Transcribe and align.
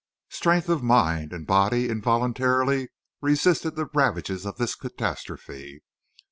Strength 0.31 0.67
of 0.67 0.81
mind 0.81 1.31
and 1.31 1.45
body 1.45 1.87
involuntarily 1.87 2.89
resisted 3.21 3.75
the 3.75 3.85
ravages 3.93 4.47
of 4.47 4.57
this 4.57 4.73
catastrophe. 4.73 5.83